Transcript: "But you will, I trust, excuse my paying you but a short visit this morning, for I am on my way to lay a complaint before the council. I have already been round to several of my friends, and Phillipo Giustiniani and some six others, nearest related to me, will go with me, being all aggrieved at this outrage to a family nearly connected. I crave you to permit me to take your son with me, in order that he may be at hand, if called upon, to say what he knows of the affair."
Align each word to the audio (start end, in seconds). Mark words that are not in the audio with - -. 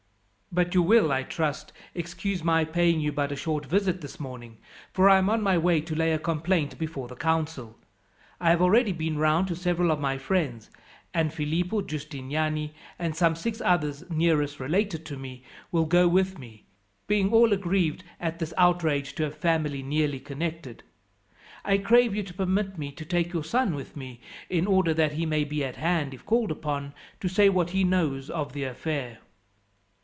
"But 0.53 0.75
you 0.75 0.81
will, 0.81 1.13
I 1.13 1.23
trust, 1.23 1.71
excuse 1.95 2.43
my 2.43 2.65
paying 2.65 2.99
you 2.99 3.13
but 3.13 3.31
a 3.31 3.37
short 3.37 3.65
visit 3.65 4.01
this 4.01 4.19
morning, 4.19 4.57
for 4.91 5.09
I 5.09 5.17
am 5.17 5.29
on 5.29 5.41
my 5.41 5.57
way 5.57 5.79
to 5.79 5.95
lay 5.95 6.11
a 6.11 6.19
complaint 6.19 6.77
before 6.77 7.07
the 7.07 7.15
council. 7.15 7.77
I 8.37 8.49
have 8.49 8.61
already 8.61 8.91
been 8.91 9.17
round 9.17 9.47
to 9.47 9.55
several 9.55 9.91
of 9.91 10.01
my 10.01 10.17
friends, 10.17 10.69
and 11.13 11.31
Phillipo 11.31 11.81
Giustiniani 11.81 12.73
and 12.99 13.15
some 13.15 13.33
six 13.37 13.61
others, 13.61 14.03
nearest 14.09 14.59
related 14.59 15.05
to 15.05 15.15
me, 15.15 15.45
will 15.71 15.85
go 15.85 16.09
with 16.09 16.37
me, 16.37 16.65
being 17.07 17.31
all 17.31 17.53
aggrieved 17.53 18.03
at 18.19 18.39
this 18.39 18.53
outrage 18.57 19.15
to 19.15 19.25
a 19.27 19.31
family 19.31 19.81
nearly 19.81 20.19
connected. 20.19 20.83
I 21.63 21.77
crave 21.77 22.13
you 22.13 22.23
to 22.23 22.33
permit 22.33 22.77
me 22.77 22.91
to 22.91 23.05
take 23.05 23.31
your 23.31 23.45
son 23.45 23.73
with 23.73 23.95
me, 23.95 24.19
in 24.49 24.67
order 24.67 24.93
that 24.95 25.13
he 25.13 25.25
may 25.25 25.45
be 25.45 25.63
at 25.63 25.77
hand, 25.77 26.13
if 26.13 26.25
called 26.25 26.51
upon, 26.51 26.93
to 27.21 27.29
say 27.29 27.47
what 27.47 27.69
he 27.69 27.85
knows 27.85 28.29
of 28.29 28.51
the 28.51 28.65
affair." 28.65 29.19